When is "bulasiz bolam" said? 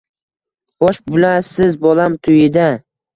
1.09-2.17